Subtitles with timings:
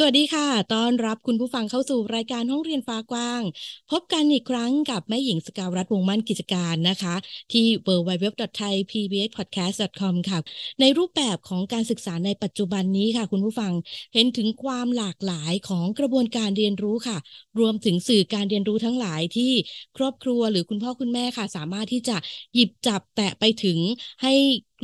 [0.00, 3.42] สวัสดีค่ะต้อนรับคุณผู้ฟังเข้าสู่รายการห้องเรียนฟ้ากว้าง
[3.90, 7.14] พบกันอีกครั้งกับแม่หญิงสกาวรัฐวงมั่นกิจการนะคะ
[7.52, 10.38] ที่ www.thaipbspodcast.com ค่ะ
[10.80, 13.72] ในรูปแบบของการศึกษาในปัจจุบันนี้ค่ะ คุณผู้ฟัง
[14.14, 17.18] เห็นถึงความหลากหลายของกระบวนการเรียนรู้ค่ะ
[17.58, 19.52] รวมถึงสื่อการเรียนรู้ทั้งหลายที่
[19.96, 22.16] ครอบครัวหรือคุณพ่อคุณแม่ค่ะ สามารถที่จะ
[22.54, 23.78] หยิบจับแตะไปถึง
[24.22, 24.32] ให้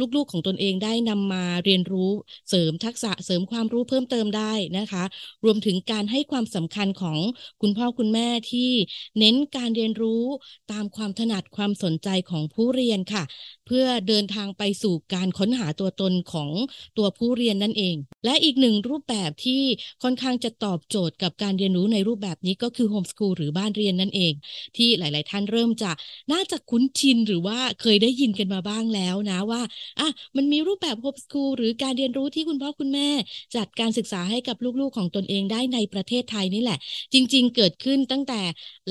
[0.01, 2.11] ลูกๆของตนเองได้นำมาเรียนรู้
[2.49, 5.05] เสริมทักษะเสริมความรู้เพิ่มเติมได้นะคะ
[5.45, 7.19] รวมถึงการให้ความสำคัญของ
[7.61, 8.71] คุณพ่อคุณแม่ที่
[9.19, 10.25] เน้นการเรียนรู้
[10.73, 13.25] ตามความถนัดความสนใจของผู้เรียนค่ะ
[13.67, 16.51] เพื่อเดินทางไปสู่การค้นหาตัวตนของ
[16.99, 19.63] ตัวผู้เรียนนั่นเอง และอีกหนึ่งรูปแบบที่
[20.03, 24.33] ค่อนข้างจะตอบโจทย์กับการเรียนรู้ในรูปแบบนี้ก็คือโฮมสคูลหรือบ้านเรียนนั่นเอง
[24.77, 25.91] ที่หลาย ๆ ท่านเริ่มจะ
[26.33, 29.63] น่าจะคุ้นชินหรือว่าเคยได้ยินกันมาบ้างแล้วนะว่า
[30.01, 33.09] อะมันมีรูปแบบโฮมสคูลหรือการเรียนรู้ที่คุณพ่อคุณแม่
[33.57, 36.79] จัดการศึกษาให้กับลูก ๆ ของตนเองได้ในประเทศไทยนี่แหละ
[37.13, 38.41] จริง ๆ เกิดขึ้นตั้งแต่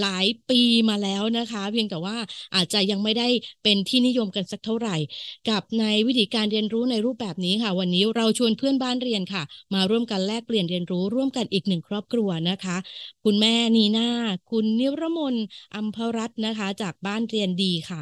[0.02, 2.18] หลายปีมาแล้วนะคะ เพียงแต่ว่า
[2.56, 3.28] อาจจะยังไม่ได้
[3.64, 4.96] เป็นที่นิยมกันสักเท่าไหร่
[5.50, 12.78] กับในวิธีการเรียนรู้ในรูปแบบนี้ค่ะ วันนี้เราชวนเพื่อนบ้านเรียนค่ะ มาร่วมกันแลกเปลี่ยนเรียนรู้ร่วมกันอีกหนึ่งครอบครัวนะคะ
[13.24, 14.10] คุณแม่นีนา
[14.50, 15.36] คุณนิรมน
[15.76, 18.02] อัมพรัตน์นะคะ จากบ้านเรียนดีค่ะ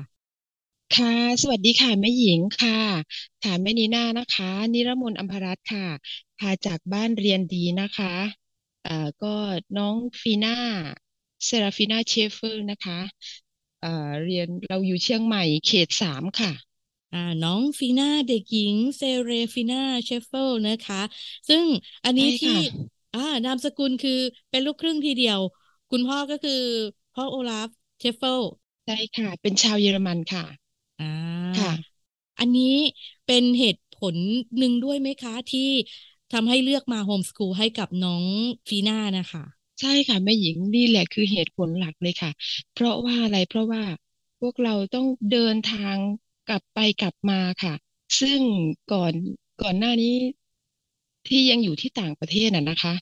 [0.96, 2.80] ค่ะ สวัสดีค่ะแม่หญิงค่ะ
[3.44, 5.88] ค่ะแม่นีน่านะคะ นิรมนอัมพรัตน์ค่ะ
[6.40, 8.14] ค่ะจากบ้านเรียนดีนะคะ
[8.84, 9.36] เอ่อก็
[9.78, 10.56] น้องฟีน่า
[11.46, 13.00] เซราฟีน่าเชฟเฟอร์นะคะ
[13.82, 16.52] เอ่อเรียนเราอยู่เชียงใหม่เขตสามค่ะ
[17.12, 20.98] อ่าน้องฟีน่าเด็กหญิงเซเรฟีน่าเชฟเฟิลนะคะ
[21.48, 21.66] ซึ่ง
[22.04, 22.82] อันนี้ใช่ที่ค่ะ
[23.14, 24.12] อ่านามสกุลคือ
[24.50, 25.40] เป็นลูกครึ่งทีเดียว
[25.90, 26.52] คุณพ่อก็คือ
[27.14, 28.42] พ่อโอลาฟเชฟเฟิล
[28.86, 30.46] ใช่ค่ะ เป็นชาวเยอรมันค่ะ
[31.00, 31.06] อ่า
[31.58, 31.72] ค่ะ
[32.40, 32.76] อันนี้
[33.26, 34.16] เป็นเหตุผล
[34.58, 35.60] หนึ่งด้วยไหมคะที่
[36.32, 38.26] ทำให้เลือกมาโฮมสคูลให้กับน้อง
[38.70, 39.44] ฟีน่านะคะ
[39.82, 42.32] ใช่ค่ะแม่หญิงนี่แหละคือเหตุผลหลักเลยค่ะ
[42.74, 43.84] เพราะว่าอะไรเพราะว่า
[44.40, 45.98] พวกเราต้องเดินทาง
[46.46, 47.74] กลับไปกลับมาค่ะ
[48.20, 48.42] ซึ่ง
[48.92, 49.14] ก่อน
[49.62, 50.16] ก่อนหน้านี้
[51.28, 52.94] ที่ยังอยู่ที่ต่างประเทศน่ะนะคะ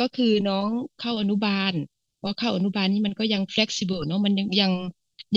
[0.00, 0.68] ก็คือน้อง
[1.00, 1.72] เข้าอนุบาล
[2.20, 4.72] พอเข้าอนุบาลนี่มันก็ยัง flexible เนาะมันยังยัง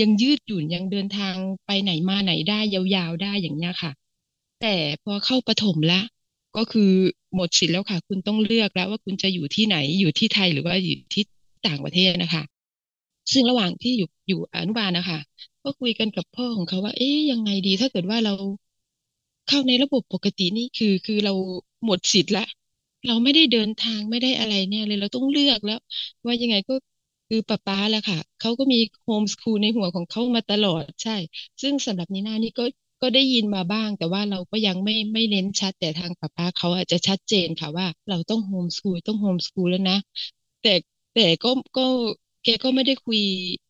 [0.00, 1.36] ยังยืดหยุ่นยังเดินทาง
[1.66, 3.90] ไปไหนมาไหนได้ยาวๆได้อย่างเนี้ยค่ะ
[4.60, 4.74] แต่
[5.04, 6.04] พอเข้าประถมแล้ว
[6.56, 6.92] ก็คือ
[7.36, 11.22] หมดสิทธิ์แล้วค่ะ คุณต้องเลือกแล้วว่าคุณจะอยู่ที่ไหนอยู่ที่ไทยหรือว่าอยู่ที่
[11.66, 12.42] ต่างประเทศนะคะ
[13.32, 15.18] ซึ่งระหว่างที่อยู่อยู่อนุบาลนะคะ
[15.62, 18.32] ก็คุยกันกับพ่อของเขาว่า เอ๊ยยังไงดี ถ้าเกิดว่าเรา
[19.48, 21.32] เข้าในระบบปกตินี่คือ คือเรา
[21.84, 22.44] หมดสิทธิ์ละ
[23.06, 25.78] เราไม่ได้เดินทางไม่ได้อะไรเนี่ยเลยเราต้องเลือกแล้ว
[26.26, 26.74] ว่ายังไงก็
[27.28, 31.16] คือป้าป๊าแหละค่ะเขาก็มีโฮมสคูลในหัวของเขามาตลอดใช่
[31.62, 32.64] ซึ่งสำหรับนีน่านี่ก็
[33.02, 39.98] ก็ได้ยินมาบ้าง แต่ว่าเราก็ยังไม่ไม่เน้นชัด แต่ทางป้าป๊าเขาอาจจะชัดเจนค่ะว่า เราต้องโฮมสคูลต้องโฮมสคูลแล้วนะ
[40.62, 40.74] แต่
[41.14, 41.86] แต่ก็ก็
[42.44, 43.20] แกก็ไม่ได้คุย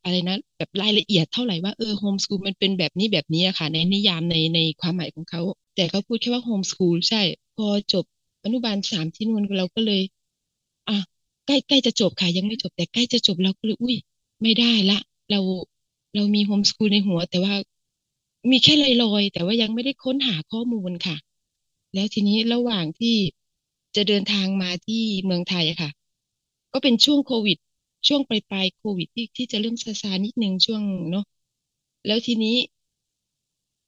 [0.02, 5.40] อะไรนะ แบบรายละเอียดเท่าไหร่ว่าเออโฮมสคูลมันเป็นแบบนี้แบบนี้อะค่ะ ในนิยามในในความหมายของเขา
[5.74, 7.22] แต่เขาพูดแค่ว่าโฮมสคูลใช่
[7.54, 8.04] พอจบ
[8.44, 10.00] อนุบาลสามที่นู่นเราก็เลย
[10.88, 10.96] อะ
[11.46, 13.96] ใกล้ใกล้จะจบค่ะ ยังไม่จบแต่ใกล้จะจบเราก็เลยอุ้ย
[14.42, 14.98] ไม่ได้ละ
[15.30, 15.38] เรา
[16.14, 17.54] เรามีโฮมสคูลในหัว แต่ว่า
[18.50, 21.16] มีแค่ลอยๆแต่ว่ายังไม่ได้ค้นหาข้อมูลค่ะ
[21.94, 23.16] แล้วทีนี้ระหว่างที่
[23.96, 25.90] จะเดินทางมาที่เมืองไทยค่ะ
[26.72, 27.58] ก็เป็นช่วงโควิด
[28.08, 31.24] ช่วงปลายปลายโควิดที่ที่จะเริ่มซาซานิดนึงช่วงเนาะ
[32.06, 32.56] แล้วทีนี้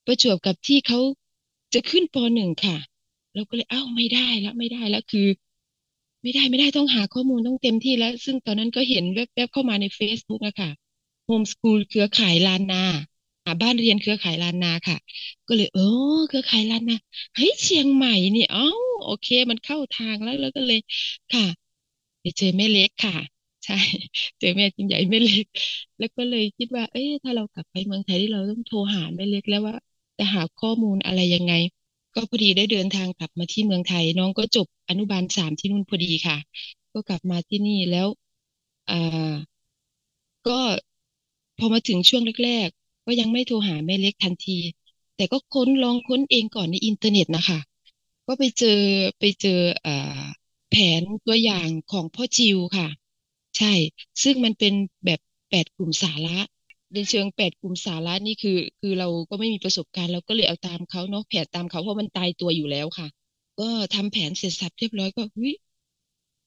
[0.05, 0.99] ประจวบกับที่เขา
[1.73, 2.77] จะขึ้นปหนึ่งค่ะ
[3.33, 5.27] เราก็เลยเอ้าไม่ได้แล้วไม่ได้แล้วคือ
[6.21, 10.69] ไม่ได้ไม่ได้ต้องหาข้อมูลต้องเต็มที่แล้ว ซึ่งตอนนั้นก็เห็นแวบๆเข้ามาใน Facebook อะค่ะ
[11.25, 12.83] โฮมสคูลเครือข่ายลานนา
[13.61, 14.97] บ้านเรียนเครือข่ายลานนาค่ะ
[15.47, 15.81] ก็เลยเออ
[16.27, 16.95] เครือข่ายลานนา
[17.35, 18.61] เฮ้ยเชียงใหม่นี่เอ้า
[19.03, 20.79] โอเค มันเข้าทางแล้วแล้วก็เลย
[21.29, 21.41] ค่ะ
[22.21, 23.13] ไปเจอแม่เล็กค่ะ
[23.65, 23.73] ใช่
[24.39, 25.45] เจอแม่จิมใหญ่แม่เล็ก
[25.97, 29.75] แล้วก็เลยคิดว่า เอ๊ะถ้าเรากลับไปเมืองไทยที่เราต้องโทรหาแม่เล็กแล้วว่า
[30.17, 31.53] จะหาข้อมูลอะไรยังไง
[32.13, 36.37] ก็พอดีได้เดินทางกลับมาที่เมืองไทย น้องก็จบอนุบาลสามที่นู่นพอดีค่ะ
[36.93, 38.07] ก็กลับมาที่นี่แล้ว
[38.87, 38.93] อ่า
[40.47, 40.59] ก็
[41.57, 42.69] พอมาถึงช่วงแรก
[43.05, 44.57] ก็ยังไม่โทรหาแม่เล็กทันที
[45.15, 47.59] แต่ก็ค้นลองค้นเองก่อนในอินเทอร์เน็ตนะคะ
[48.27, 48.79] ก็ไปเจอ
[49.19, 49.87] ไปเจออ
[50.69, 52.87] แผนตัวอย่างของพ่อจิวค่ะ
[53.57, 53.73] ใช่
[54.23, 54.73] ซึ่งมันเป็น
[55.05, 55.19] แบบ
[55.49, 56.37] แปดกลุ่มสาระ
[56.93, 63.07] ในเชิงแปดกลุ่มสาระนี่คือ คือเราก็ไม่มีประสบการณ์เราก็เลยเอาตามเขาเนาะแผนตามเขาเพราะมันตายตัวอยู่แล้วค่ะ
[63.59, 65.51] ก็ทำแผนเสร็จสับเรียบร้อยก็วิ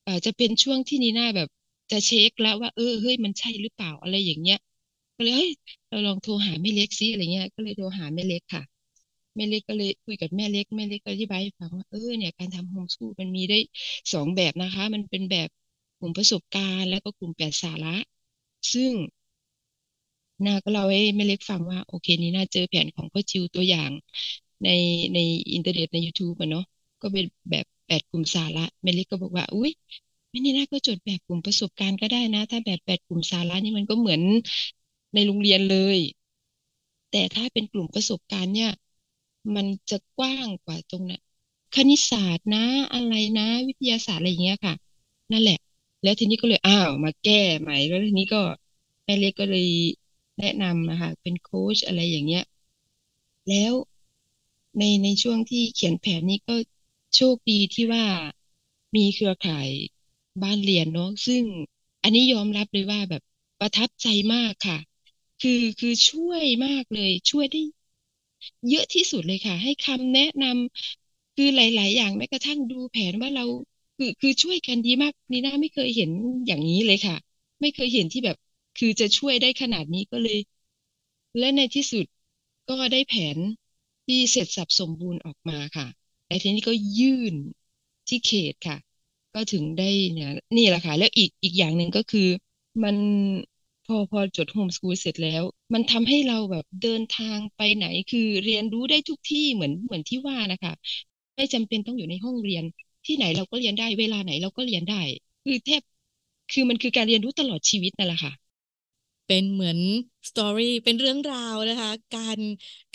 [0.09, 1.49] อาจจะเป็นช่วงที่นีน่าแบบ
[1.91, 4.59] จะเช็คแล้วว่า เออเฮ้ยมันใช่หรือเปล่าอะไรอย่างเงี้ย
[5.19, 5.51] ก็เลยเฮ้ย
[5.89, 8.63] เราลองโทรหาแม่เล็กซิอะไรเงี้ย ก็เลยโทรหาแม่เล็กค่ะ
[9.37, 13.57] แม่เล็กก็เลยคุยกับแม่เล็กแม่เล็กก็อธิบายให้ฟังว่าเออเนี่ยการทำโฮมสกูลมันมีได้
[14.13, 15.49] สองแบบนะคะ มันเป็นแบบ
[15.99, 17.95] กลุ่มประสบการณ์แล้วก็กลุ่มแปดสาระ
[18.73, 18.93] ซึ่ง
[20.45, 23.91] นาก็เล่าให้แม่เล็กฟังว่าโอเคนี่น่าเจอแผนของพ่อจิวตัวอย่าง
[24.65, 24.69] ใน
[25.15, 25.19] ใน
[25.53, 26.65] อินเทอร์เน็ตใน YouTube อะเนาะ
[27.03, 29.71] ก็เป็นแบบแปดกลุ่มสาระแม่เล็กก็บอกว่า อุ้ย
[30.31, 34.21] ไม่นี่น่าก็จดแบบกลุ่มประสบการณ์ก็ได้นะ ถ้าแบบแปดกลุ่มสาระนี่มันก็เหมือน
[35.15, 35.99] ในโรงเรียนเลย
[37.11, 38.71] แต่ถ้าเป็นกลุ่มประสบการณ์เนี่ย
[39.55, 41.21] มันจะกว้างกว่าตรงนั้น
[41.75, 44.75] คณิตศาสตร์นะ อะไรนะ วิทยาศาสตร์อะไรอย่างเงี้ยค่ะ
[45.33, 45.59] นั่นแหละ
[46.03, 48.39] แล้วทีนี้ก็เลยอ้าวมาแก้ใหม่แล้วทีนี้ก็
[49.05, 49.67] แม่เล็กก็เลย
[50.39, 52.43] แนะนำนะคะเป็นโค้ชอะไรอย่างเงี้ย
[53.49, 53.75] แล้ว
[54.79, 56.55] ในในช่วงที่เขียนแผนนี้ก็
[57.15, 58.05] โชคดีที่ว่า
[58.97, 59.69] มีเครือข่าย
[60.43, 61.43] บ้านเรียนเนาะซึ่ง
[62.03, 63.23] อันนี้ยอมรับเลยว่าแบบ
[63.61, 64.79] ประทับใจมากค่ะ
[65.41, 67.63] คือคือช่วยมากเลย ช่วยได้
[68.69, 73.45] เยอะที่สุดเลยค่ะ ให้คำแนะนำคือหลาย ๆ อย่างแม้กระทั่งดูแผนว่าเรา
[73.97, 76.11] คือคือช่วยกันดีมากนีน่าไม่เคยเห็น
[76.47, 77.17] อย่างนี้เลยค่ะ
[77.61, 78.37] ไม่เคยเห็นที่แบบ
[78.79, 80.39] คือจะช่วยได้ขนาดนี้ก็เลย
[81.39, 82.07] และในที่สุด
[82.69, 83.39] ก็ได้แผน
[84.07, 85.87] ที่เสร็จสับสมบูรณ์ออกมาค่ะ
[86.27, 87.35] และทีนี้ก็ยื่น
[88.09, 88.77] ที่เขตค่ะ
[89.35, 92.29] ก็ถึงได้เนี่ยนี่แหละค่ะ แล้วอีกอีกอย่างหนึ่งก็คือ
[92.83, 92.97] มัน
[93.89, 95.43] พอพอจดโฮมสกูลเสร็จแล้ว
[95.75, 100.73] มันทำให้เราแบบเดินทางไปไหนคือเรียนรู้ได้ทุกที่เหมือนเหมือนที่ว่านะคะ
[101.37, 102.65] ไม่จำเป็นต้องอยู่ในห้องเรียน
[103.07, 105.01] ที่ไหนเราก็เรียนได้เวลาไหนเราก็เรียนได้
[105.45, 105.83] คือแทบ
[106.53, 108.33] คือมันคือการเรียนรู้ตลอดชีวิตนั่นแหละค่ะ
[109.27, 109.79] เป็นเหมือน
[110.29, 112.39] สตอรี่เป็นเรื่องราวนะคะ การ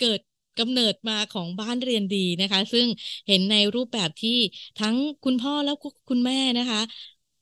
[0.04, 0.20] กิด
[0.58, 2.86] กำเนิดมาของบ้านเรียนดีนะคะ ซึ่ง
[3.28, 4.38] เห็นในรูปแบบที่
[4.80, 6.80] ทั้งคุณพ่อแล้วก็คุณแม่นะคะ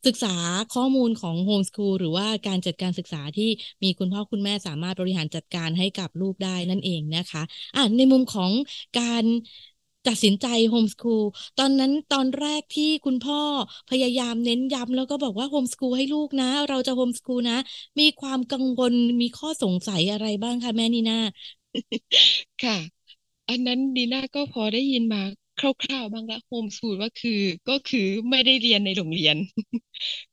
[0.06, 0.28] ศึกษา
[0.75, 3.50] ข้อมูลของโฮมสคูลหรือว่าการจัดการศึกษาที่
[3.82, 7.43] มีคุณพ่อคุณแม่สามารถบริหารจัดการให้กับลูกได้นั่นเองนะคะ
[7.76, 8.50] อะในมุมของ
[8.99, 9.25] การ
[10.08, 11.22] ตัดสินใจโฮมสคูล
[11.58, 13.40] ตอนนั้นตอนแรกที่คุณพ่อ
[13.90, 17.58] พยายามเน้นย้ำแล้วก็บอกว่าโฮมสคูลให้ลูกนะ เราจะโฮมสคูลนะ
[18.00, 21.19] มีความกังวลมีข้อสงสัยอะไรบ้างคะแม่นีนา
[22.62, 22.76] ค่ะ
[23.49, 25.22] อันนั้นดีน่าก็พอได้ยินมา
[25.62, 29.37] คร่าวๆบ้างละโฮมสคูลว่าคือก็คือไม่ได้เรียนในโรงเรียน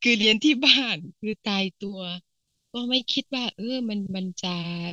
[0.02, 2.00] คือเรียนที่บ้านคือตายตัว
[2.74, 4.48] ก็ไม่คิดว่า เออมันมันจะ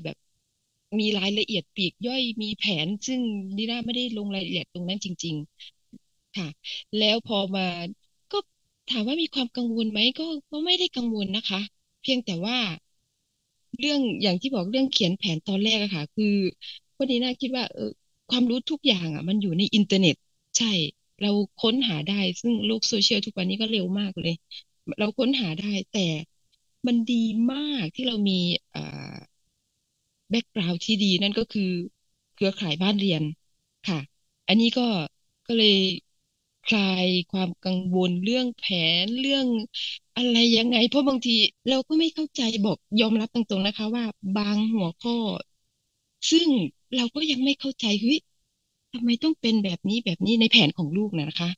[0.04, 0.16] แบบ
[1.00, 3.20] มีรายละเอียดปลีกย่อยมีแผน ซึ่ง
[3.56, 5.34] ดีน่าไม่ได้ลงรายละเอียดตรงนั้นจริง
[5.82, 6.48] ๆ ค่ะ
[6.98, 7.66] แล้วพอมา
[8.32, 8.38] ก็
[8.88, 11.60] ถามว่ามีความกังวลไหมก็ก็ไม่ได้กังวลนะคะ
[12.02, 12.58] เพียงแต่ว่า
[13.78, 16.34] เรื่องอย่างที่บอกเรื่องเขียนแผนตอนแรกอะค่ะ คือ
[16.96, 17.90] พอดีน่าคิดว่าเออ
[18.30, 20.16] ความรู้ทุกอย่างอะมันอยู่ในอินเทอร์เน็ต
[20.56, 20.66] ใช่
[21.20, 24.34] เราค้นหาได้ ซึ่งโลกโซเชียลทุกวันนี้ก็เร็วมากเลย
[24.98, 26.06] เราค้นหาได้แต่
[26.86, 27.14] มันดี
[27.52, 28.32] มากที่เรามี
[30.30, 31.70] background ที่ดีนั่นก็คือ
[32.34, 33.22] เครือข่ายบ้านเรียน
[33.88, 33.98] ค่ะ
[34.48, 34.86] อันนี้ก็
[35.46, 35.76] ก็เลย
[36.64, 38.64] คลายความกังวลเรื่องแผ
[39.04, 39.46] นเรื่อง
[40.16, 41.36] อะไรยังไง เพราะบางที
[41.68, 44.04] เราก็ไม่เข้าใจบอกยอมรับตรงๆนะคะ ว่า
[44.36, 45.12] บางหัวข้อ
[46.30, 46.48] ซึ่ง
[46.96, 48.18] เราก็ยังไม่เข้าใจเฮ้ย
[48.92, 51.48] ทำไมต้องเป็นแบบนี้แบบนี้ในแผนของลูกนะคะ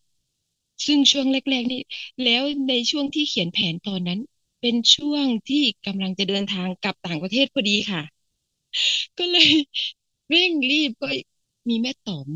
[0.86, 1.82] ซึ่งช่วงแรก ๆ นี่
[2.24, 4.20] แล้วในช่วงที่เขียนแผนตอนนั้น
[4.60, 8.02] เป็นช่วงที่กำลังจะเดินทางกลับต่างประเทศพอดีค่ะ
[9.18, 9.48] ก็เลย
[10.30, 11.06] เร่งรีบก็
[11.68, 12.30] มีแม่ต๋อม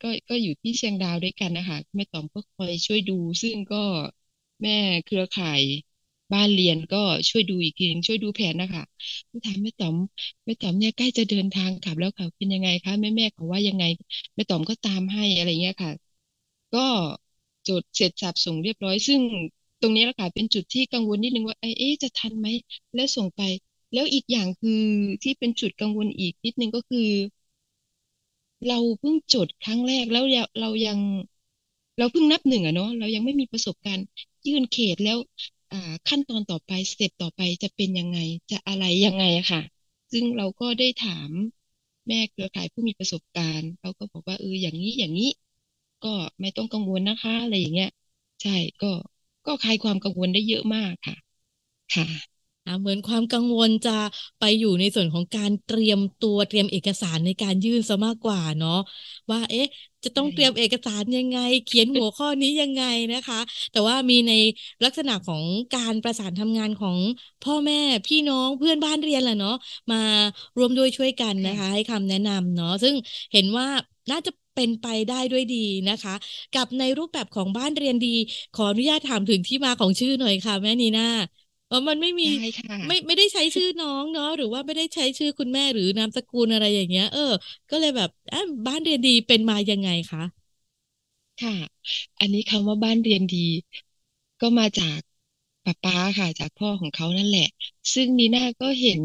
[0.00, 3.12] ก็ก็อยู่ที่เชียงดาวด้วยกันนะคะแม่ต๋อมก็คอยช่วยดู
[3.42, 3.76] ซึ่งก็
[4.62, 4.72] แม่
[5.04, 5.62] เครือข่าย
[6.32, 6.96] บ้านเรียนก็
[7.28, 8.82] ช่วยดูอีกทีนึงช่วยดูแผนนะคะ
[9.44, 9.96] ถามแม่ต๋อม
[10.44, 13.84] แม่ต๋อมเนี่ยใกล้จะเดินทางกลับแล้วค่ะเป็นยังไงคะแม่แม่เขาว่ายังไง
[14.34, 15.92] แม่ต๋อมก็ตามให้อะไรเงี้ยค่ะ
[16.74, 16.78] ก็
[17.68, 19.20] จดเสร็จสับส่งเรียบร้อย ซึ่ง
[19.80, 22.46] ตรงนี้แหละค่ะเป็นจุดที่กังวลนิดนึงว่าเอ๊ะจะทันไหม
[22.94, 23.42] แล้วส่งไป
[23.92, 24.72] แล้วอีกอย่างคือ
[25.22, 27.08] ที่เป็นจุดกังวลอีกนิดนึงก็คือ
[28.66, 30.24] เราเพิ่งจดครั้งแรกแล้ว
[30.60, 30.98] เรายัง
[31.98, 34.06] เราเพิ่งนับหนึ่งอะเนาะเรายังไม่มีประสบการณ์
[34.46, 35.18] ยื่นเขตแล้ว
[35.76, 38.18] อ่าขั้นตอนต่อไปสเต็ปต่อไปจะเป็นยังไง
[38.50, 39.60] จะอะไรยังไงอะค่ะ
[40.12, 41.30] ซึ่งเราก็ได้ถาม
[42.08, 45.30] แม่เครือข่ายผู้มีประสบการณ์เขาก็บอกว่าเอออย่างนี้อย่างนี้
[46.04, 46.08] ก็
[46.40, 47.88] ไม่ต้องกังวลนะคะ อะไรอย่างเงี้ย
[48.42, 48.50] ใช่
[48.82, 48.86] ก็
[49.46, 51.14] ก็คลายความกังวลได้เยอะมากค่ะ
[51.94, 52.35] ค่ะ
[52.66, 53.90] อ่าเหมือนความกังวลจะ
[54.38, 58.78] ไปอยู่ในส่วนของการเตรียมตัวเตรียมเอกสารในการยื่นซะมากกว่าเนาะ
[59.30, 59.66] ว่าเอ๊ะ
[60.04, 62.82] จะต้องเตรียมเอกสารยังไง เขียนหัวข้อนี้ยังไง
[63.12, 63.40] นะคะ
[63.72, 64.32] แต่ว่ามีใน
[64.84, 65.44] ลักษณะของ
[65.76, 66.98] การประสานทำงานของ
[67.44, 69.56] พ่อแม่พี่น้องเพื่อนบ้านเรียนแหละเนาะ
[69.90, 69.96] มา
[70.58, 72.94] รวมด้วยช่วยกันนะคะ ให้คำแนะนำเนาะซึ่ง
[73.32, 73.66] เห็นว่า
[74.10, 75.56] น่าจะเป็นไปได้ด้วยดี
[75.90, 76.14] นะคะ
[76.52, 78.08] กับในรูปแบบของบ้านเรียนดี
[78.52, 81.06] ขออนุญาตถามถึงที่มาของชื่อหน่อยค่ะ แม่นีน่า
[81.66, 87.20] เออมันไม่มีได้ค่ะไม่ไม่ได้ใช้ชื่อน้องเนาะหรือว่าไม่ได้ใช้ชื่อคุณแม่หรือนามสกุลอะไรอย่างเงี้ย เออ
[87.70, 90.20] ก็เลยแบบอะบ้านเรียนดีเป็นมายังไงคะ
[91.42, 91.54] ค่ะ
[92.20, 93.38] อันนี้คำว่าบ้านเรียนดี
[94.40, 94.98] ก็มาจาก
[95.64, 97.48] ป้าป๊าค่ะ จากพ่อของเขานั่นแหละ
[97.94, 99.02] ซึ่งนีน่าก็เห็น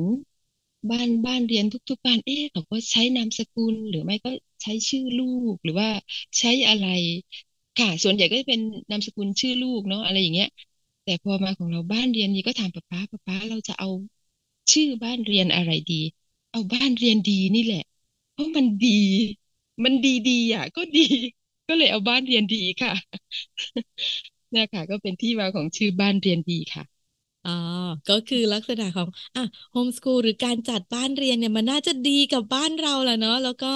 [0.89, 4.29] บ้านบ้านเรียนทุก ๆ บ้านเอ๊ะเขาก็ใช้นามสกุลหรือไม่ก็
[4.61, 5.89] ใช้ชื่อลูกหรือว่า
[6.39, 6.85] ใช้อะไร
[7.75, 10.47] ค่ะ ส่วนใหญ่ก็จะเป็นนามสกุลชื่อลูกเนาะอะไรอย่างเงี้ย
[11.03, 13.87] แต่พอมาของเราบ้านเรียนนี้ก็ถามป้าป๊าป้าป๊าเราจะเอา
[14.71, 15.93] ชื่อบ้านเรียนอะไรดี
[16.51, 17.79] เอาบ้านเรียนดีนี่แหละ
[18.31, 18.89] เพราะมันดี
[19.83, 21.01] มันดีดีอะ ก็ดี
[21.67, 22.91] ก็เลยเอาบ้านเรียนดีค่ะ
[24.51, 26.83] เนี่ยค่ะ ก็เป็นที่มาของชื่อบ้านเรียนดีค่ะ
[27.43, 27.51] อ๋อ
[28.07, 33.67] ก็คือลักษณะของอะโฮมสกูลหรือการจัดบ้านเรียนเนี่ยมันน่าจะดีกับบ้านเราแหละเนาะแล้วก็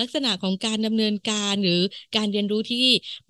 [0.00, 1.72] ลักษณะของการดำเนินการหรือ
[2.14, 2.78] การเรียนรู้ที่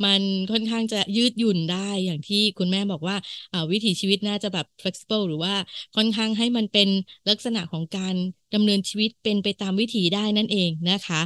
[0.04, 3.16] มันค่อนข้างจะยืดหยุ่นได้อย่างที่คุณแม่บอกว่า
[3.52, 5.54] อ่าวิถีชีวิตน่าจะแบบ flexible หรือว่า
[5.96, 6.88] ค่อนข้างให้มันเป็น
[7.28, 8.16] ลักษณะของการ
[8.54, 11.20] ดำเนินชีวิตเป็นไปตามวิถีได้นั่นเองนะคะ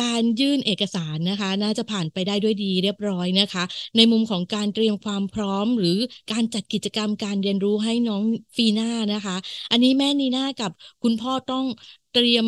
[0.00, 3.64] การยื่นเอกสารนะคะ น่าจะผ่านไปได้ด้วยดีเรียบร้อยนะคะ
[3.96, 5.96] ในมุมของการเตรียมความพร้อม หรือ
[6.32, 8.22] การจัดกิจกรรมการเรียนรู้ให้น้อง
[8.56, 9.36] ฟีน่านะคะ
[9.70, 10.70] อันนี้แม่นีน่ากับ
[11.02, 11.64] คุณพ่อต้อง
[12.12, 12.46] เตรียม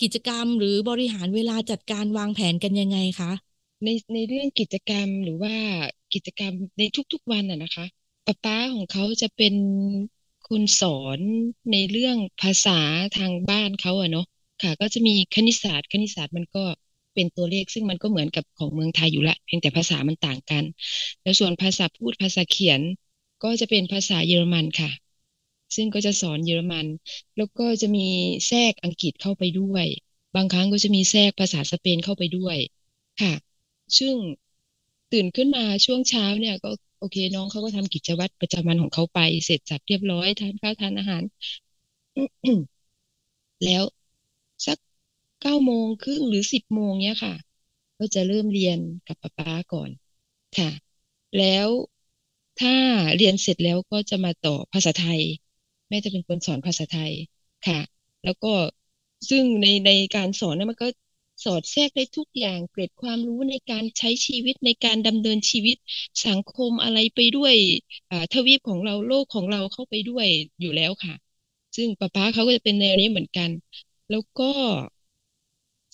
[0.00, 3.30] กิจกรรม หรือบริหารเวลาจัดการวางแผนกันยังไงคะ
[3.84, 5.54] ในในเรื่องกิจกรรมหรือว่า
[6.14, 6.82] กิจกรรมใน
[7.12, 7.84] ทุกๆวันอะนะคะ
[8.26, 9.54] ป๊าป๊าของเขาจะเป็น
[10.48, 11.20] คนสอน
[11.72, 12.80] ในเรื่องภาษา
[13.16, 14.26] ทางบ้านเขาอะเนาะ
[14.62, 16.64] ค่ะ ก็จะมีคณิตศาสตร์ คณิตศาสตร์มันก็
[17.14, 20.64] เป็นตัวเลข ซึ่งมันก็เหมือนกับของเมืองไทยอยู่ละเพียงแต่ภาษามันต่างกัน
[21.22, 22.80] แล้วส่วนภาษาพูดภาษาเขียน
[23.42, 24.90] ก็จะเป็นภาษาเยอรมันค่ะ
[25.76, 26.86] ซึ่งก็จะสอนเยอรมัน
[27.36, 28.06] แล้วก็จะมี
[28.48, 29.86] แทรกอังกฤษเข้าไปด้วย
[30.36, 32.56] บางครั้งก็จะมีแทรกภาษาสเปนเข้าไปด้วย
[33.20, 33.32] ค่ะ
[33.98, 34.14] ซึ่ง
[35.12, 41.22] ตื่นขึ้นมาช่วงเช้าเนี่ยก็โอเคน้องเขาก็ทำกิจวัตรประจำวันของเขาไป เสร็จสับเรียบร้อยทานข้าวทานอาหาร
[43.64, 43.84] แล้ว
[44.66, 44.78] สัก
[45.40, 47.34] เก้าโมงครึ่งหรือสิบโมงเนี้ยค่ะ
[47.98, 49.90] ก็จะเริ่มเรียนกับป๊าป๊าก่อน
[50.58, 50.70] ค่ะ
[51.38, 51.68] แล้ว
[52.60, 52.74] ถ้า
[53.16, 55.20] เรียนเสร็จแล้วก็จะมาต่อภาษาไทย
[55.88, 57.12] แม่จะเป็นคนสอนภาษาไทย
[57.66, 57.80] ค่ะ
[58.24, 58.52] แล้วก็
[59.30, 60.88] ซึ่งในในการสอนนั้นมันก็
[61.44, 65.76] สอดแทรกได้ทุกอย่างเกร็ดความรู้ในการใช้ชีวิตในการดำเนินชีวิต
[66.26, 67.54] สังคมอะไรไปด้วย
[68.32, 70.26] ทวีปของเราโลกของเราเข้าไปด้วย
[70.60, 71.14] อยู่แล้วค่ะ
[71.76, 73.50] ซึ่งป้าป๊าเขาก็จะเป็นแนวนี้เหมือนกัน
[74.10, 74.50] แล้วก็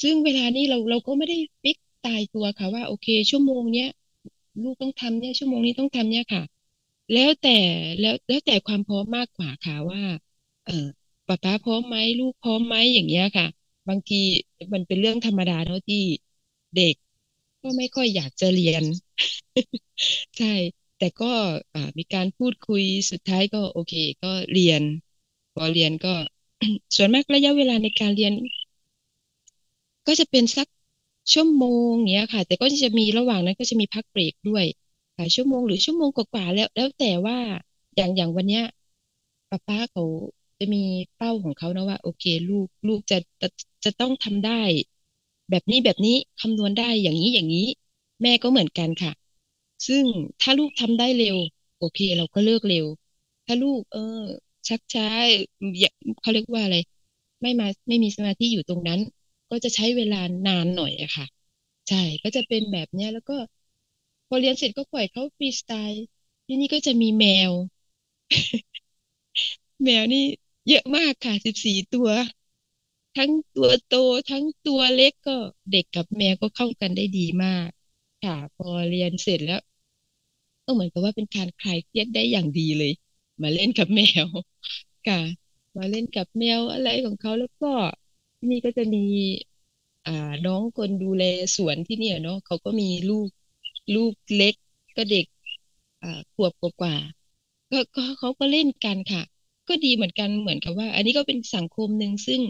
[0.02, 3.88] ซึ่งเวลานี้เราเราก็ไม่ได้ฟิกตายตัวค่ะว่า โอเค ชั่วโมงเนี้ย
[4.62, 6.42] ลูกต้องทำเนี่ยชั่วโมงนี้ต้องทำเนี่ยค่ะ
[7.12, 7.58] แล้วแต่
[8.00, 10.02] แล้วแล้วแต่ความพร้อมมากกว่าค่ะว่า
[10.64, 10.72] เออ
[11.26, 13.46] ป้าป๊าพร้อมไหมลูกพร้อมไหมอย่างเงี้ยค่ะ
[13.88, 14.16] บางที
[14.74, 15.96] มันเป็นเรื่องธรรมดาเนาะที่
[16.74, 16.94] เด็ก
[17.62, 18.84] ก็ไม่ค่อยอยากจะเรียน
[20.36, 20.46] ใช่
[20.96, 21.26] แต่ก็
[21.98, 24.82] มีการพูดคุยสุดท้ายก็โอเค ก็เรียน
[25.52, 26.08] พอเรียนก็
[26.96, 28.32] ส่วนมากระยะเวลาในการเรียน
[30.06, 30.66] ก็จะเป็นสัก
[31.32, 34.64] ชั่วโมงเนี้ยค่ะ แต่ก็จะมีระหว่างนั้นก็จะมีพักเบรกด้วย
[35.16, 37.36] ค่ะชั่วโมงหรือชั่วโมงกว่าๆแล้ว แล้วแต่ว่า
[37.96, 38.62] อย่างอย่างวันเนี้ย
[39.50, 40.02] ป้าป้าเขา
[40.64, 40.85] จะมี
[41.16, 43.49] เป้าของเขานะว่า โอเค ลูกลูกจะจะ
[43.85, 44.52] จะต้องทำได้
[45.50, 47.66] แบบนี้แบบนี้คำนวณได้อย่างนี้อย่างนี้
[48.23, 49.12] แม่ก็เหมือนกันค่ะ
[49.87, 50.04] ซึ่ง
[50.40, 51.37] ถ้าลูกทำได้เร็ว
[51.78, 52.87] โอเค เราก็เลิกเร็ว
[53.47, 54.00] ถ้าลูก เออ
[54.68, 55.06] ชักช้า
[56.21, 56.76] เขาเรียกว่าอะไร
[57.42, 59.00] ไม่มาไม่มีสมาธิอยู่ตรงนั้น
[59.50, 61.26] ก็จะใช้เวลานานหน่อยอะค่ะ
[61.88, 63.35] ใช่ก็จะเป็นแบบเนี้ยแล้วก็
[64.28, 66.02] พอเรียนเสร็จก็ปล่อยเขาฟรีสไตล์
[66.47, 67.52] ที่นี่ก็จะมีแมว
[69.83, 70.21] แมวนี่
[70.68, 72.09] เยอะมากค่ะสิบสี่ตัว
[73.16, 73.94] ทั้งตัวโต
[74.30, 75.37] ทั้งตัวเล็กก็
[75.71, 77.68] เด็กกับแมวก็เข้ากันได้ดีมาก
[78.23, 79.61] ค่ะ พอเรียนเสร็จแล้ว
[80.64, 82.92] ก็เหมือนกับว่าเป็นการคลายเครียดได้อย่างดีเลย
[83.42, 84.26] มาเล่นกับแมว
[85.06, 85.21] ค่ะ
[85.76, 87.68] มาเล่นกับแมวอะไรของเขาแล้วก็
[88.38, 88.99] ที่นี่ก็จะมี
[90.06, 90.12] อ่า
[90.44, 91.23] น้องคนดูแล
[91.56, 93.28] สวนที่เนี่ยเนาะเขาก็มีลูก
[93.94, 94.54] ลูกเล็ก
[94.97, 95.26] ก็เด็ก
[96.02, 96.94] อ่าขวบกว่า
[97.71, 99.23] ก็ก็เขาก็เล่นกันค่ะ
[99.68, 102.40] ก็ดีเหมือนกันเหมือนกับว่า อันนี้ก็เป็นสังคมหนึ่งซึ่ง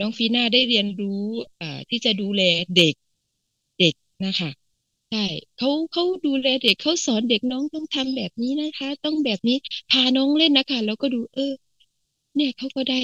[0.00, 1.22] น้องฟีน่าได้เรียนรู้
[1.60, 2.42] อ่าที่จะดูแล
[2.76, 2.94] เด็ก
[3.78, 3.94] เด็ก
[4.24, 4.50] นะคะ
[5.10, 5.24] ใช่
[5.56, 9.56] เขาเขาดูแลเด็กเขาสอนเด็กน้องต้องทำแบบนี้นะคะ ต้องแบบนี้
[9.90, 11.52] พาน้องเล่นนะคะ แล้วก็ดูเออ
[12.36, 12.96] เนี่ยเขาก็ได้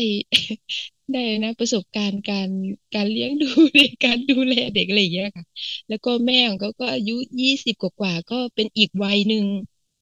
[1.12, 2.50] ได้นะ ประสบการณ์การ
[2.95, 3.47] การเลี้ยงดู
[3.78, 5.45] ในการดูแลเด็กอะไรอย่างเงี้ยค่ะ
[5.88, 9.47] แล้วก็แม่ของเขาก็อายุยี่สิบกว่าก็เป็นอีกวัยหนึ่ง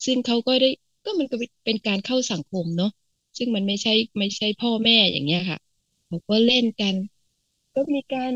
[0.04, 0.68] ซึ่งเขาก็ได้
[1.04, 2.90] ก็มันก็เป็นการเข้าสังคมเนาะ
[3.38, 5.58] ซึ่งมันไม่ใช่ไม่ใช่พ่อแม่อย่างเงี้ยค่ะ
[6.06, 6.94] เขาก็เล่นกัน
[7.74, 8.32] ก็มีการ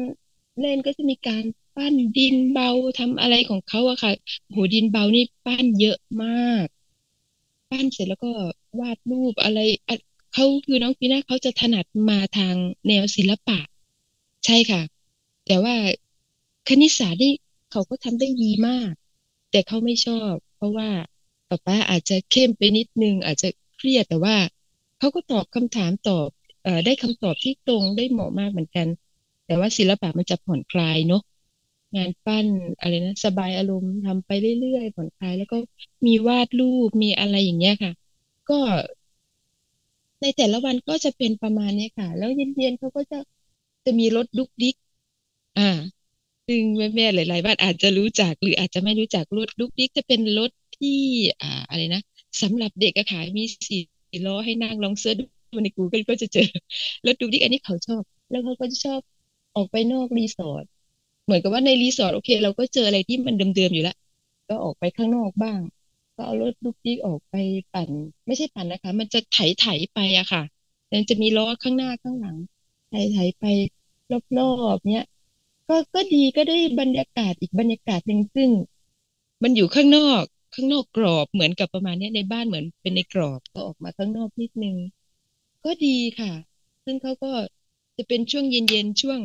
[0.61, 1.45] เล่นก็จะมีการ
[1.77, 4.13] ปั้นดินเบาทำอะไรของเขาอะค่ะ
[4.51, 6.67] โหดินเบานี่ปั้นเยอะมาก
[7.71, 8.33] ปั้นเสร็จแล้วก็
[8.81, 9.59] วาดรูปอะไร
[10.35, 12.55] เขาคือน้องปีน่าเขาจะถนัดมาทาง
[12.89, 13.59] แนวศิลปะ
[14.45, 14.83] ใช่ค่ะ
[15.47, 15.75] แต่ว่า
[16.69, 17.33] คณิตศาสตร์นี่
[17.71, 18.91] เขาก็ทำได้ดีมาก
[19.51, 20.89] แต่เขาไม่ชอบ เพราะว่า
[21.49, 24.37] ป๊าป๊าอาจจะเข้มไปนิดนึง อาจจะเครียดแต่ว่า
[25.03, 26.29] เขาก็ตอบคำถามตอบ
[26.67, 28.89] อได้คำตอบที่ตรงได้เหมาะมากเหมือนกัน
[29.47, 31.21] แต่ว่าศิลปะมันจะผ่อนคลายเนาะ
[31.97, 32.47] งานปั้น
[32.79, 34.31] อะไรนะสบายอารมณ์ทำไป
[34.61, 35.57] เรื่อยๆผ่อนคลาย แล้วก็
[36.07, 37.93] มีวาดรูปมีอะไรอย่างเงี้ยค่ะ
[38.49, 38.55] ก็
[40.21, 43.19] ในแต่ละวันก็จะเป็นประมาณนี้ค่ะ แล้วเย็นๆเขาก็จะ
[43.85, 44.75] จะมีรถดุกดิก
[45.59, 45.71] อ่า
[46.47, 51.01] ซึ่งแม่ๆหลายๆบ้านอาจจะรู้จักหรืออาจจะไม่รู้จักรถดุกดิกจะเป็นรถที่
[51.43, 52.03] อ่า อะไรนะ
[52.43, 53.79] สำหรับเด็กอะค่ะมีสี
[54.27, 55.17] ล้อให้นั่งลอง search
[55.53, 56.47] ดูใน Google ก็จะเจอ
[57.07, 59.01] รถดุกดิกอันนี้เขาชอบ แล้วเขาก็จะชอบ
[59.57, 60.65] ออกไปนอกรีสอร์ท
[61.25, 63.97] เหมือนกับว่าในรีสอร์ทโอเค เราก็เจออะไรที่มันเดิมๆอยู่แล้ว
[64.49, 65.61] ก็ออกไปข้างนอกบ้าง
[66.17, 67.35] ก็เอารถดุกดิกออกไป
[67.73, 67.91] ปั่น
[68.27, 70.43] ไม่ใช่ปั่นนะคะ มันจะไถไถไปอะค่ะ
[70.93, 72.37] มันจะมีล้อข้างหน้าข้างหลัง
[72.89, 73.45] ไถไถไป
[74.39, 75.05] รอบๆเนี้ย
[75.69, 78.51] ก็ก็ดีก็ได้บรรยากาศอีกบรรยากาศหนึ่งซึ่ง
[79.43, 84.77] มันอยู่ข้างนอก ข้างนอกกรอบเหมือนกับประมาณนี้ในบ้านเหมือนเป็นในกรอบก็ออกมาข้างนอกนิดนึง
[85.65, 86.33] ก็ดีค่ะ
[86.85, 87.33] ซึ่งเขาก็
[87.97, 89.21] จะเป็นช่วงเย็นๆช่วง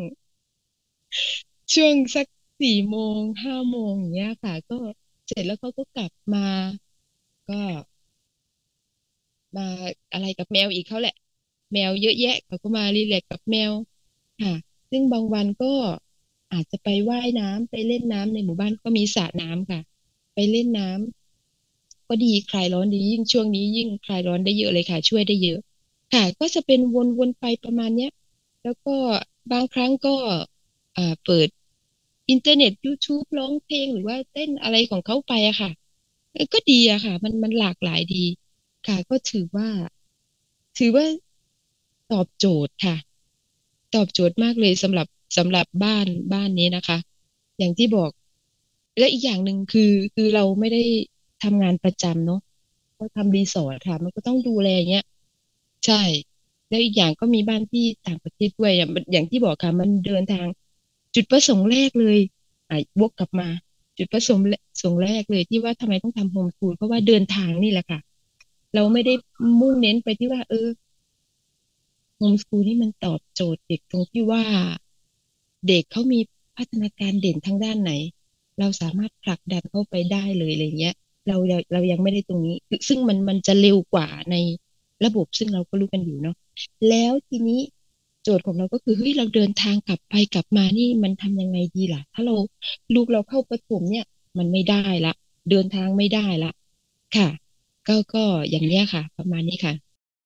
[1.73, 2.27] ช่วงสัก
[2.61, 4.75] สี่โมงห้าโมงอย่างเงี้ยค่ะ ก็
[5.27, 6.39] เสร็จแล้วเขาก็กลับมา
[7.47, 7.55] ก็
[9.57, 9.67] มา
[10.11, 11.13] อะไรกับแมวอีกเขาแหละ
[11.73, 13.71] แมวเยอะแยะเขาก็มารีแลกกับแมว
[14.41, 14.53] ค่ะ
[14.91, 15.73] ซึ่งบางวันก็
[16.53, 19.79] อาจจะไปว่ายน้ำไปเล่นน้ำในหมู่บ้านก็มีสระน้ำค่ะ
[20.33, 21.16] ไปเล่นน้ำ
[22.07, 25.59] ก็ดีคลายร้อนดียิ่งช่วงนี้ยิ่งคลายร้อนได้เยอะเลยค่ะ ช่วยได้เยอะ
[26.13, 26.79] ค่ะก็จะเป็น
[27.17, 28.11] วนๆไปประมาณเนี้ย
[28.63, 28.95] แล้วก็
[29.51, 30.15] บางครั้งก็
[31.25, 31.47] เปิด
[32.29, 35.71] อินเทอร์เน็ต YouTube ร้องเพลงหรือว่าเต้นอะไรของเขาไปอะค่ะ
[36.53, 38.23] ก็ดีอะค่ะ มันมันหลากหลายดี
[38.87, 39.67] ค่ะ ก็ถือว่า
[40.77, 41.05] ถือว่า
[42.11, 42.95] ตอบโจทย์ค่ะ
[43.95, 46.97] ตอบโจทย์มากเลยสำหรับสำหรับบ้านบ้านนี้นะคะ
[47.57, 48.11] อย่างที่บอก
[48.97, 50.83] และอีกอย่างหนึ่งคือคือเราไม่ได้
[51.43, 52.39] ทำงานประจำเนาะ
[52.97, 55.05] ก็ทำรีสอร์ทค่ะ มันก็ต้องดูแลเงี้ย
[55.85, 56.03] ใช่
[56.69, 60.47] แล้วอีกอย่างก็มีบ้านที่ต่างประเทศด้วยอย่างอย่างที่บอกค่ะ มันเดินทาง
[61.15, 62.17] จุดประสงค์แรกเลย
[62.69, 63.47] อะวกกลับมา
[63.97, 67.99] จุดประสงค์แรสงแรกเลยที่ว่าทำไมต้องทำโฮมสคูลเพราะว่าเดินทางนี่แหละค่ะ
[68.75, 69.13] เราไม่ได้
[69.59, 70.67] มุ่งเน้นไปที่ว่า เออ
[72.17, 74.43] โฮมสคูลนี่มันตอบโจทย์เด็กตรงที่ว่า
[75.67, 76.19] เด็กเขามี
[76.57, 77.91] พัฒนาการเด่นทางด้านไหน
[78.59, 80.95] เราสามารถผลักดันเข้าไปได้เลยอะไรเงี้ย
[81.27, 81.37] เรา
[81.73, 82.55] เรายังไม่ได้ตรงนี้
[82.87, 84.35] ซึ่งมันมันจะเร็วกว่าใน
[85.05, 86.35] ระบบซึ่งเราก็รู้กันอยู่เนาะ
[86.89, 87.61] แล้วทีนี้
[88.23, 92.35] โจทย์ของเราก็คือเฮ้ยเราเดินทางกลับไปกลับมานี่มันทำยังไงดีล่ะ ถ้าเรา
[92.93, 94.05] ลูกเราเข้าประถมเนี่ย
[94.37, 95.13] มันไม่ได้ละ
[95.49, 96.51] เดินทางไม่ได้ละ
[97.15, 97.27] ค่ะ
[97.87, 99.73] ก็ก็อย่างเนี้ยค่ะ ประมาณนี้ค่ะ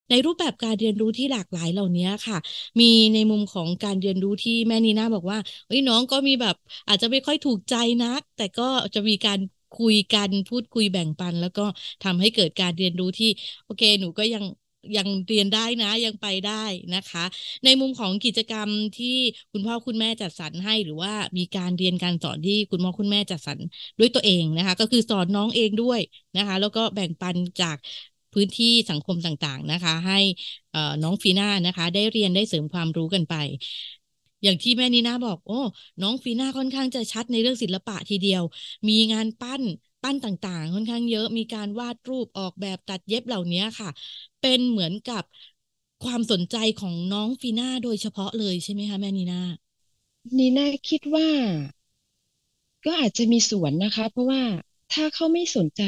[0.09, 2.37] ในรูปแบบการเรียนรู้ที่หลากหลายเหล่านี้ค่ะ
[2.79, 5.37] มีในมุมของการเรียนรู้ที่แม่นีน่าบอกว่า
[5.67, 6.55] เฮ้ยน้องก็มีแบบ
[6.87, 8.63] อาจจะไม่ค่อยถูกใจนัก แต่ก็
[8.95, 9.39] จะมีการ
[9.79, 11.65] คุยกันพูดคุยแบ่งปัน แล้วก็
[12.03, 13.29] ทำให้เกิดการเรียนรู้ที่
[13.65, 14.43] โอเค หนูก็ยัง
[14.97, 16.63] ยังเรียนได้นะยังไปได้
[16.95, 17.23] นะคะ
[17.63, 19.17] ในมุมของกิจกรรมที่
[19.51, 23.57] คุณพ่อคุณแม่จัดสรรให้หรือว่ามีการเรียนการสอนที่คุณพ่อคุณแม่จัดสรร
[23.99, 25.99] ด้วยตัวเองนะคะ ก็คือสอนน้องเองด้วย
[26.37, 27.77] นะคะ แล้วก็แบ่งปันจาก
[28.33, 30.19] พื้นที่สังคมต่างๆนะคะ ให้
[31.03, 33.35] น้องฟีน่านะคะ ได้เรียนได้เสริมความรู้กันไป
[34.43, 35.53] อย่างที่แม่นีน่าบอก โอ้
[36.01, 38.43] น้องฟีน่าค่อนข้างจะชัดในเรื่องศิลปะทีเดียว
[38.89, 39.63] มีงานปั้น
[40.03, 43.89] ปั้นต่างๆ ค่อนข้างเยอะมีการวาดรูปออกแบบตัดเย็บเหล่านี้ค่ะ
[44.39, 45.23] เป็นเหมือนกับ
[46.03, 49.41] ความสนใจของน้องฟีน่าโดยเฉพาะเลยใช่ไหมคะแม่นีน่า
[50.37, 51.29] นีน่าคิดว่า
[52.85, 54.43] ก็อาจจะมีส่วนนะคะ เพราะว่า
[54.93, 55.81] ถ้าเขาไม่สนใจ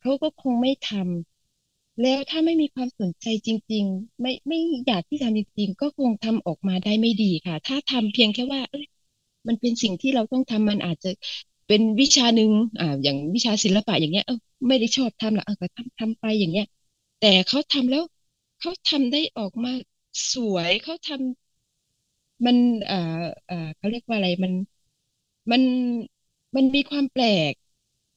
[0.00, 1.35] เขาก็คงไม่ทำ
[2.00, 8.84] แล้วถ้าไม่มีความสนใจจริง ๆ ไม่ไม่อยากที่ทำจริง ๆ ก็คงทำออกมาได้ไม่ดีค่ะ ถ้าทำเพียงแค่ว่า เอ้ย
[9.48, 11.08] มันเป็นสิ่งที่เราต้องทำมันอาจจะ
[11.66, 16.64] เป็นวิชาหนึ่งอ่า อย่างวิชาศิลปะอย่างเงี้ยเออไม่ได้ชอบทำหรอกเออก็ทำทำไปอย่างเงี้ย
[17.18, 18.02] แต่เขาทำแล้ว
[18.58, 19.70] เขาทำได้ออกมา
[20.32, 22.56] สวยเขาทำมัน
[22.88, 22.96] อ่า
[23.48, 24.52] อ่าเขาเรียกว่าอะไรมัน
[25.50, 25.62] มัน
[26.56, 27.54] มันมีความแปลก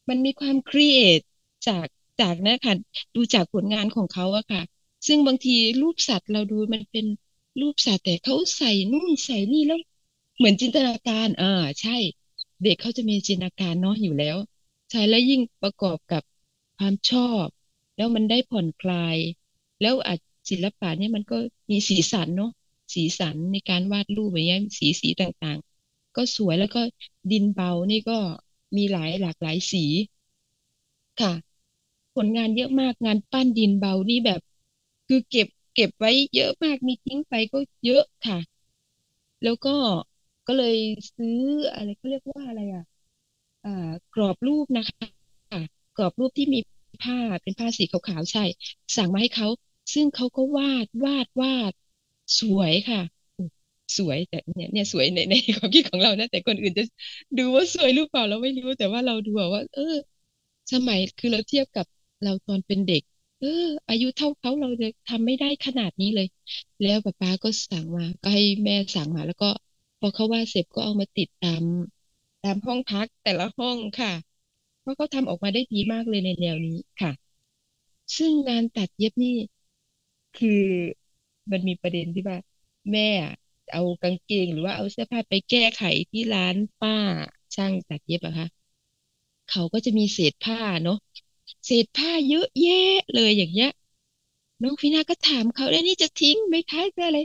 [0.10, 1.22] มันมีความครีเอท
[1.68, 1.88] จาก
[2.20, 2.74] จากนะค่ะ
[3.16, 4.62] ดูจากผลงานของเขาอะค่ะ
[5.08, 7.06] ซึ่งบางทีรูปสัตว์เราดูมันเป็น
[7.60, 9.80] รูปสัตว์แต่เขาใส่นู่นใส่นี่แล้ว
[10.38, 11.48] เหมือนจินตนาการอ่า
[11.82, 11.98] ใช่
[12.64, 14.38] เด็กเขาจะมีจินตนาการเนาะอยู่แล้ว
[14.90, 16.24] ใช่แล้วยิ่งประกอบกับ
[16.78, 17.48] ความชอบ
[17.96, 19.18] แล้วมันได้ผ่อนคลาย
[19.82, 21.38] แล้วอาจศิลปะเนี่ยมันก็
[21.72, 22.52] มีสีสันเนาะ
[22.94, 26.82] สีสันในการวาดรูปอย่างเงี้ยสีสีต่างๆ ก็สวยแล้วก็
[27.32, 28.18] ดินเบานี่ก็
[28.78, 29.84] มีหลายหลากหลายสี
[31.20, 31.32] ค่ะ
[32.15, 34.39] ผลงานเยอะมากงานปั้นดินเบานี่แบบ
[35.08, 38.39] คือเก็บเก็บไว้เยอะมากมีทิ้งไปก็เยอะค่ะ
[39.43, 39.69] แล้วก็
[40.48, 40.76] ก็เลย
[41.15, 41.30] ซื้อ
[41.74, 42.84] อะไรเขาเรียกว่าอะไรอะ
[43.63, 43.69] อ่า
[44.13, 45.08] กรอบรูปนะคะ
[45.95, 46.60] กรอบรูปที่มี
[47.02, 48.41] ผ้าเป็นผ้าสีขาวๆใช่
[48.95, 49.48] สั่งมาให้เขา
[49.93, 51.74] ซึ่งเขาก็วาดวาดวาด
[52.39, 53.00] สวยค่ะ
[53.98, 56.84] สวยแต่เนี่ยเนี่ยสวยในในความคิดของเรานะแต่คนอื่นจะ
[57.38, 59.84] ดูว่าสวยหรือเปล่าเราไม่รู้แต่ว่าเราดูว่า เออ
[60.72, 61.86] สมัยคือเราเทียบกับ
[62.22, 63.02] เราตอนเป็นเด็ก
[63.40, 63.48] เออ
[63.88, 66.28] อายุเท่าเขาเราจะทำไม่ได้ขนาดนี้เลย
[66.82, 69.48] แล้วป๊าป๊าก็สั่งมา ก็ให้แม่สั่งมา แล้วก็
[70.00, 71.64] พอเขาว่าเสร็จก็เอามาติดตาม
[72.42, 74.10] ตามห้องพักแต่ละห้องค่ะ
[74.80, 77.12] เพราะเขาทำออกมาได้ดีมากเลยในแนวนี้ค่ะ
[78.18, 79.36] ซึ่งงานตัดเย็บนี่
[80.36, 80.50] คือ
[81.52, 82.38] มันมีประเด็นที่ว่า
[82.92, 83.10] แม่
[83.72, 86.94] เอากางเกง หรือว่าเอาเสื้อผ้าไปแก้ไขที่ร้านป้า
[87.56, 88.48] ช่างตัดเย็บอะคะ
[89.50, 90.98] เขาก็จะมีเศษผ้าเนาะ
[91.66, 92.74] เศษผ้าเยอะแยะ
[93.14, 93.70] เลยอย่างเงี้ย
[94.62, 97.20] น้องฟีน่าก็ถามเขาแล้วนี่จะทิ้งไหมคะเพื่ออะไร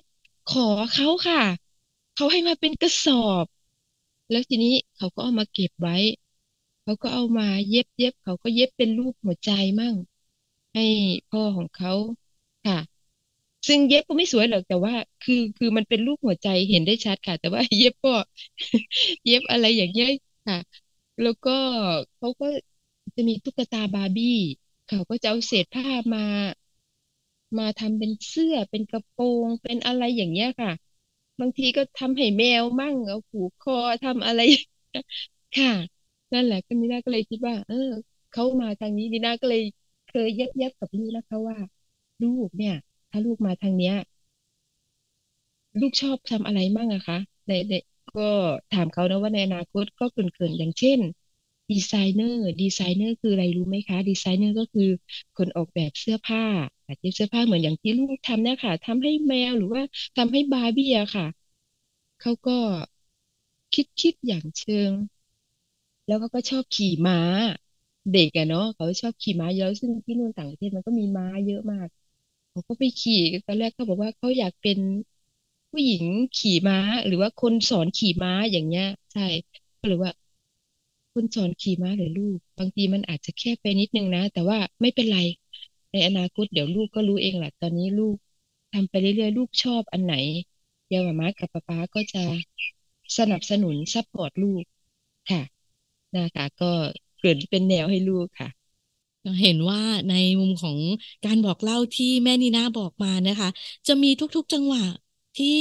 [0.46, 0.60] ขอ
[0.92, 1.38] เขาค่ะ
[2.14, 3.46] เขาให้มาเป็นกระสอบ
[4.30, 5.94] แล้วทีนี้เขาก็เอามาเก็บไว้
[6.82, 9.96] เขาก็เอามาเย็บเย็บเขาก็เย็บเป็นรูปหัวใจมั่ง
[10.74, 10.82] ให้
[11.28, 11.90] พ่อของเขา
[12.64, 12.74] ค่ะ
[13.68, 18.10] ซึ่งเย็บก็ไม่สวยหรอกแต่ว่า คือคือมันเป็นรูปหัวใจเห็นได้ชัดค่ะ แต่ว่าเย็บก็
[19.24, 20.08] เย็บอะไรอย่างเงี้ย
[20.46, 20.56] ค่ะ
[21.20, 21.50] แล้วก็
[22.16, 22.46] เขาก็
[23.16, 24.38] จะมีตุ๊กตาบาร์บี้
[24.86, 26.24] เขาก็จะเอาเศษผ้ามา
[27.58, 30.70] มาทำเป็นเสื้อเป็นกระโปรงเป็นอะไรอย่างเงี้ยค่ะ
[31.40, 34.40] บางทีก็ทำให้แมวมั่งเอาผูกคอทำอะไร
[35.54, 35.72] ค่ะ
[36.32, 37.76] นั่นแหละก็นีน่าก็เลยคิดว่า เออ
[38.30, 39.62] เขามาทางนี้นีน่าก็เลย
[40.06, 41.58] เคยเย็บเย็บกับลูกนะคะว่า
[42.22, 42.72] ลูกเนี่ย
[43.10, 43.94] ถ้าลูกมาทางเนี้ย
[45.80, 47.72] ลูกชอบทำอะไรมั่งอะคะในใน
[48.16, 48.30] ก็
[48.72, 51.00] ถามเขานะว่าในอนาคตก็เกินๆอย่างเช่น
[51.72, 54.88] designer designer คืออะไรรู้ไหมคะ ดีไซเนอร์ก็คือ
[55.36, 56.44] คนออกแบบเสื้อผ้า
[56.86, 59.82] อาจจะเสื้อผ้าเหมือนอย่างที่ลูกทำเนี่ยค่ะทำให้แมวหรือว่า
[60.16, 61.26] ทำให้บาร์บี้อะค่ะ
[62.18, 62.52] เขาก็
[63.74, 64.92] คิดคิดอย่างเชิง
[66.06, 67.16] แล้วเขาก็ชอบขี่ม้า
[68.12, 71.86] เด็กอะเนาะเขาชอบขี่ม้าเยอะซึ่งที่นู่นต่างประเทศมันก็มีม้าเยอะมาก
[72.50, 73.14] เขาก็ไปขี่
[73.46, 74.78] ตอนแรกเขาบอกว่าเขาอยากเป็น
[75.70, 76.04] ผู้หญิง
[76.36, 79.22] ขี่ม้า หรือว่าคนสอนขี่ม้าอย่างเงี้ย ใช่
[79.80, 80.12] ก็เลยว่า
[81.14, 85.18] คนสอนขี่ม้าหรือลูก บางทีมันอาจจะแค่ไปนิดนึงนะ แต่ว่าไม่เป็นไร
[85.92, 88.16] ในอนาคตเดี๋ยวลูกก็รู้เองแหละตอนนี้ลูก
[88.72, 90.14] ทำไปเรื่อยๆ ลูกชอบอันไหน
[90.86, 92.18] เดี๋ยวมาม่ากับป๊าป๊าก็จะ
[93.18, 94.64] สนับสนุน support ลูก
[95.30, 95.42] ค่ะ
[96.16, 96.72] นะคะก็
[97.20, 98.48] เกิดเป็นแนวให้ลูกค่ะ
[99.42, 100.78] เห็นว่าในมุมของ
[101.24, 103.48] การบอกเล่าที่แม่นีน่าบอกมานะคะ
[103.86, 104.84] จะมีทุกๆจังหวะ
[105.38, 105.56] ที่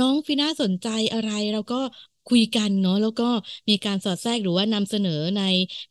[0.00, 1.80] น้องฟีน่าสนใจอะไรเราก็
[2.28, 3.28] คุยกันเนาะแล้วก็
[3.68, 5.42] มีการสอดแทรกหรือว่านำเสนอใน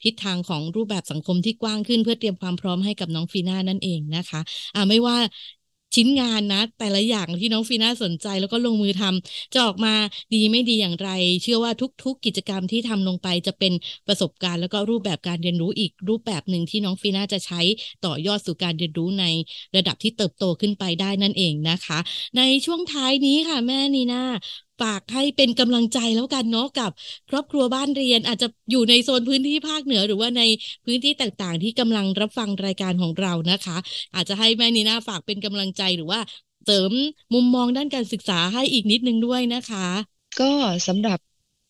[0.03, 4.41] ทิศทางของรูปแบบสังคมที่กว้างขึ้น เพื่อเตรียมความพร้อมให้กับน้องฟีน่านั่นเองนะคะ
[4.75, 5.17] อ่าไม่ว่า
[5.95, 9.93] ชิ้นงานนะ แต่ละอย่างที่น้องฟีน่าสนใจแล้วก็ลงมือทำจะออกมา
[10.33, 11.09] ดีไม่ดีอย่างไร
[11.41, 11.71] เชื่อว่า
[12.03, 13.73] ทุก ๆ กิจกรรมที่ทำลงไปจะเป็น
[14.07, 17.61] ประสบการณ์ แล้วก็รูปแบบการเรียนรู้อีกรูปแบบหนึ่งที่น้องฟีน่าจะใช้
[18.05, 19.25] ต่อยอดสู่การเรียนรู้ใน
[19.75, 21.99] ระดับที่เติบโตขึ้นไปได้นั่นเองนะคะ
[22.37, 24.23] ในช่วงท้ายนี้ค่ะแม่นีน่า
[24.81, 26.91] ฝากให้เป็นกำลังใจแล้วกันเนาะกับ
[27.29, 30.43] ครอบครัวบ้านเรียนอาจจะอยู่ในโซนพื้นที่ภาคเหนือ หรือว่าใน
[30.85, 33.77] พื้นที่ต่างๆ ที่กำลังรับฟังรายการของเรานะคะ
[34.15, 36.19] อาจจะให้แม่นีน่าฝากเป็นกำลังใจหรือว่า
[36.65, 36.91] เสริม
[37.33, 39.87] มุมมองด้านการศึกษาให้อีกนิดนึงด้วยนะคะ
[40.39, 40.51] ก็
[40.87, 41.19] สำหรับ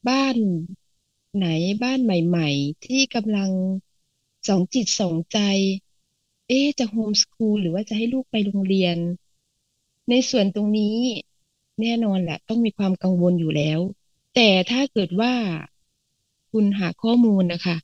[0.09, 0.35] บ้าน
[1.37, 1.47] ไหน
[1.83, 3.49] บ้านใหม่ ๆ ที่กำลัง
[4.47, 5.39] สองจิตสองใจ
[6.47, 8.97] เอ๊จะโฮมสคูลหรือว่าจะให้ลูกไปโรงเรียน
[10.09, 10.97] ในส่วนตรงนี้
[11.81, 13.79] แน่นอนแหละต้องมีความกังวลอยู่แล้ว
[14.35, 15.33] แต่ถ้าเกิดว่า
[16.51, 17.75] คุณหาข้อมูลนะคะ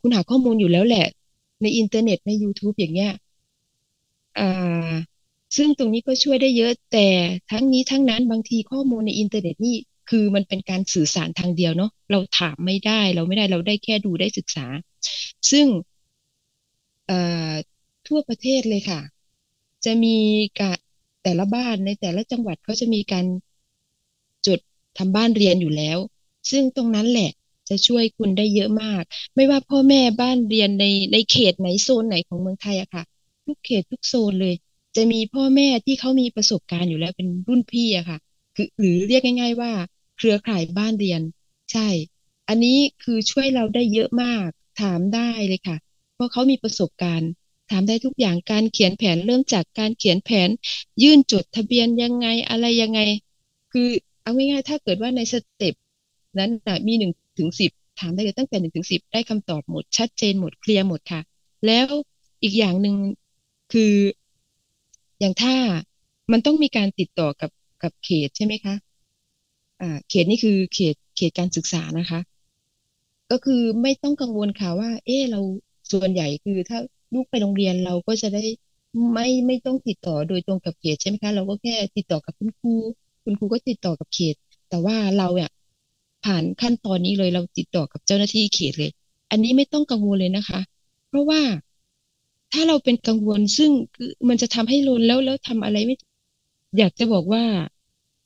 [0.00, 1.06] คุณหาข้อมูลอยู่แล้วแหละ
[1.62, 3.12] ในอินเทอร์เน็ตใน YouTube อย่างเงี้ย
[4.38, 4.90] อ่า
[5.56, 7.06] ซึ่งตรงนี้ก็ช่วยได้เยอะแต่
[7.50, 9.76] ทั้งนี้ทั้งนั้นบางทีข้อมูลในอินเทอร์เน็ตนี่
[10.10, 14.66] คือมันเป็นการสื่อสารทางเดียวเนาะเราถามไม่ได้ เราไม่ได้เราได้แค่ดูได้ศึกษา
[15.50, 15.66] ซึ่ง
[18.08, 19.00] ทั่วประเทศเลยค่ะ
[19.84, 20.16] จะมี
[20.60, 20.72] กะ
[21.22, 23.26] แต่ละบ้านในแต่ละจังหวัดเขาจะมีการ
[24.46, 24.60] จด
[24.98, 25.98] ทำบ้านเรียนอยู่แล้ว
[26.50, 27.30] ซึ่งตรงนั้นแหละ
[27.68, 29.02] จะช่วยคุณได้เยอะมาก
[29.36, 33.02] ไม่ว่าพ่อแม่บ้านเรียนในในเขตไหนโซนไหนของเมืองไทยอะค่ะ
[33.46, 34.54] ทุกเขตทุกโซนเลย
[34.96, 38.18] จะมีพ่อแม่ที่เขามีประสบการณ์อยู่แล้วเป็นรุ่นพี่อะค่ะ
[38.56, 39.72] คือหรือเรียกง่าย ๆ ว่า
[40.16, 41.20] เครือข่ายบ้านเรียน
[41.72, 41.88] ใช่
[42.48, 44.48] อันนี้คือช่วยเราได้เยอะมาก
[44.80, 45.76] ถามได้เลยค่ะ
[46.14, 47.30] เพราะเขามีประสบการณ์
[47.70, 50.48] ถามได้ทุกอย่างการเขียนแผนเริ่มจากการเขียนแผน
[51.02, 53.00] ยื่นจดทะเบียนยังไงอะไรยังไง
[53.72, 53.88] คือ
[54.22, 55.74] เอาง่ายๆถ้าเกิดว่าในสเต็ป
[56.38, 56.50] นั้น
[56.86, 61.20] มีหนึ่งถึงสิบถามได้เลยตั้งแต่หนึ่งถึงสิบได้คำตอบหมด ชัดเจนหมดเคลียร์หมดค่ะ
[61.66, 61.86] แล้ว
[62.42, 62.96] อีกอย่างหนึ่ง
[63.72, 63.94] คือ
[65.20, 65.54] อย่างถ้า
[66.32, 67.50] มันต้องมีการติดต่อกับ
[67.82, 68.74] กับเขตใช่ไหมคะ
[69.80, 72.20] อ่าเขตนี่คือเขตเขตการศึกษานะคะ
[73.30, 75.40] ก็คือไม่ต้องกังวลค่ะว่า เออเรา
[75.92, 76.78] ส่วนใหญ่คือถ้า
[77.12, 78.42] ลูกไปโรงเรียนเราก็จะได้
[79.12, 82.72] ไม่ไม่ต้องติดต่อโดยตรงกับเขตใช่ไหมคะ เราก็แค่ติดต่อกับคุณครู
[83.24, 84.34] คุณครูก็ติดต่อกับเขต
[84.68, 85.50] แต่ว่าเราเนี่ย
[86.24, 88.90] ผ่านขั้นตอนนี้เลยเราติดต่อกับเจ้าหน้าที่เขตเลย
[89.30, 90.60] อันนี้ไม่ต้องกังวลเลยนะคะ
[91.08, 91.40] เพราะว่า
[92.52, 95.96] ถ้าเราเป็นกังวลซึ่งคือมันจะทำให้ลนแล้วแล้วทำอะไรไม่
[96.78, 97.44] อยากจะบอกว่า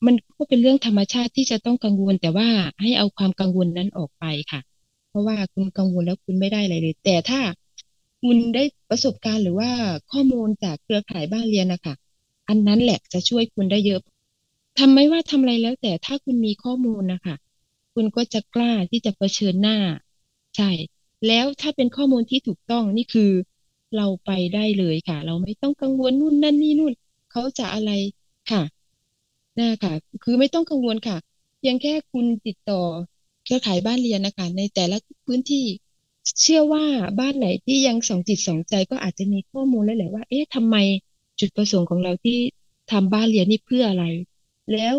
[0.06, 2.48] มันก็เป็นเรื่องธรรมชาติที่จะต้องกังวล แต่ว่า
[2.82, 4.60] ให้เอาความกังวลนั้นออกไปค่ะ
[5.08, 7.40] เพราะว่าคุณกังวลแล้วคุณไม่ได้อะไรเลย แต่ถ้า
[8.26, 9.70] คุณได้ประสบการณ์หรือว่า
[10.12, 11.94] ข้อมูลจากเครือข่ายบ้านเรียนนะคะ
[12.48, 14.00] อันนั้นแหละจะช่วยคุณได้เยอะ
[14.78, 17.34] ทำไม่ว่าทำอะไรแล้ว แต่ถ้าคุณมีข้อมูลนะคะ
[17.94, 19.78] คุณก็จะกล้าที่จะเผชิญหน้า
[20.56, 20.70] ใช่
[21.26, 23.30] แล้วถ้าเป็นข้อมูลที่ถูกต้องนี่คือ
[23.96, 26.92] เราไปได้เลยค่ะ เราไม่ต้องกังวลนู่นนั่นนี่นู่น
[27.32, 27.90] เขาจะอะไร
[28.50, 28.62] ค่ะ
[29.58, 29.92] น่าค่ะ
[30.24, 31.16] คือไม่ต้องกังวลค่ะ
[31.58, 32.82] เพียงแค่คุณติดต่อ
[33.44, 35.64] เครือข่ายบ้านเรียนนะคะ ในแต่ละพื้นที่
[36.40, 36.84] เชื่อว่า
[37.18, 40.76] บ้านไหนที่ยังสองจิตสองใจก็อาจจะมีข้อมูลแล้วแหละว่า เอ๊ะทำไม
[41.40, 42.38] จุดประสงค์ของเราที่
[42.92, 44.04] ทำบ้านเรียนนี่เพื่ออะไร
[44.72, 44.94] แล้ว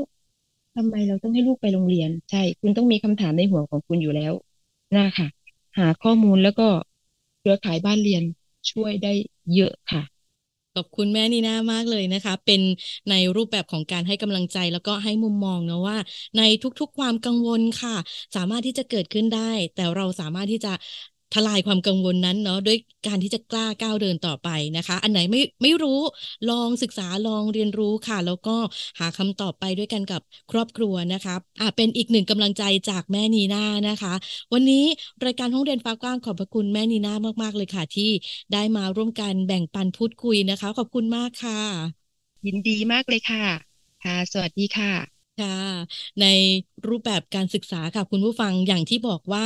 [0.75, 4.33] ทำไมเราต้องให้ลูกไปโรงเรียน ใช่ คุณต้องมีคำถามในหัวของคุณอยู่แล้ว
[4.95, 5.27] น่าค่ะ
[5.77, 6.67] หาข้อมูลแล้วก็
[7.39, 8.23] เครือข่ายบ้านเรียน
[8.71, 9.13] ช่วยได้
[9.55, 10.01] เยอะค่ะ
[10.75, 12.61] ขอบคุณแม่นีน่ามากเลยนะคะ เป็น
[13.09, 15.97] ในรูปแบบของการให้กำลังใจแล้วก็ให้มุมมองนะว่า
[16.37, 16.41] ใน
[16.79, 17.95] ทุกๆความกังวลค่ะ
[18.35, 20.73] สามารถที่จะเกิดขึ้นได้ แต่เราสามารถที่จะ
[21.33, 25.99] ทลายความกังวลนั้นเนาะด้วยการที่จะกล้าก้าวเดินต่อไปนะคะ อันไหนไม่ไม่รู้
[26.49, 28.55] ลองศึกษาลองเรียนรู้ค่ะ แล้วก็
[28.99, 34.13] หาคำตอบไปด้วยกันกับครอบครัวนะคะอ่าเป็นอีกหนึ่งกำลังใจจากแม่นีน่านะคะ
[34.53, 34.83] วันนี้
[35.25, 38.11] รายการห้องเรียนฟ้ากว้างขอบพระคุณแม่นีน่ามากๆเลยค่ะ ที่
[38.53, 42.05] ได้มาร่วมกันแบ่งปันพูดคุยนะคะ ขอบคุณมากค่ะ
[42.45, 43.43] ยินดีมากเลยค่ะ
[44.03, 44.91] ค่ะ สวัสดีค่ะ
[45.41, 45.57] ค่ะ
[46.21, 46.25] ใน
[46.87, 49.45] รูปแบบการศึกษาค่ะคุณผู้ฟังอย่างที่บอกว่า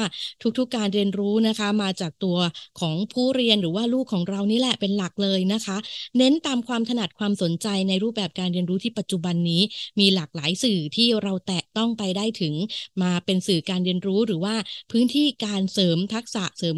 [0.57, 2.37] ทุกๆ การเรียนรู้นะคะ มาจากตัว
[2.79, 5.77] ของผู้เรียนหรือว่าลูกของเรานี่แหละเป็นหลักเลยนะคะ
[6.17, 9.61] เน้นตามความถนัดความสนใจในรูปแบบการเรียนรู้ที่ปัจจุบันนี้
[9.99, 12.53] มีหลากหลายสื่อที่เราแตะต้องไปได้ถึง
[13.01, 14.55] มาเป็นสื่อการเรียนรู้หรือว่า
[14.91, 16.77] พื้นที่การเสริมทักษะเสริม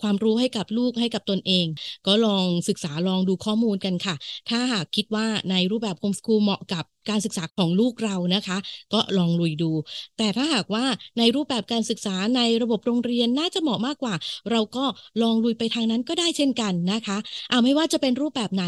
[0.00, 1.66] ความรู้ให้กับลูกให้กับตนเอง
[2.06, 4.14] ก็ลองศึกษาลองดูข้อมูลกันค่ะ
[4.48, 8.58] ถ้าหากคิดว่าในรูปแบบโฮมสคูลเหมาะกับ การศึกษาของลูกเรานะคะ
[8.92, 9.70] ก็ลองลุยดู
[10.18, 10.84] แต่ถ้าหากว่า
[11.18, 14.14] ในรูปแบบการศึกษาในระบบโรงเรียนน่าจะเหมาะมากกว่า
[14.50, 14.84] เราก็
[15.22, 17.18] ลองลุยไปทางนั้นก็ได้เช่นกันนะคะ
[17.50, 18.64] เอาไม่ว่าจะเป็นรูปแบบไหน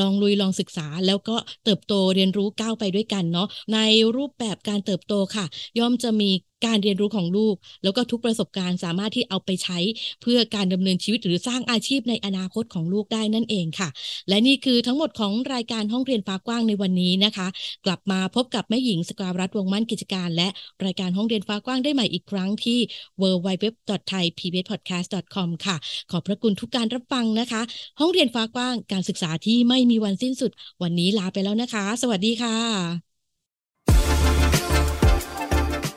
[0.00, 3.78] ลองลุยลองศึกษาแล้วก็เติบโตเรียนรู้ก้าวไปด้วยกันเนาะใน
[4.16, 5.44] รูปแบบการเติบโตค่ะ
[5.78, 6.30] ย่อมจะมี
[6.66, 9.78] การเรียนรู้ของลูก แล้วก็ทุกประสบการณ์สามารถที่เอาไปใช้
[10.22, 13.88] เพื่อการดำเนินชีวิตหรือสร้างอาชีพในอนาคตของลูกได้นั่นเองค่ะ
[14.28, 17.46] และนี่คือทั้งหมดของรายการห้องเรียนฟ้ากว้างในวันนี้นะคะ
[17.86, 20.48] กลับมาพบกับแม่หญิงสกาวรัฐวงมั่นกิจการ และ
[20.84, 22.78] รายการห้องเรียนฟ้ากว้างได้ใหม่อีกครั้งที่
[23.20, 25.76] www.thaipbspodcast.com ค่ะ
[26.10, 27.62] ขอบพระคุณทุกการรับฟังนะคะ
[28.00, 30.50] ห้องเรียนฟ้ากว้างการศึกษาที่ไม่มีวันสิ้นสุด
[30.82, 33.07] วันนี้ลาไปแล้วนะคะ สวัสดีค่ะ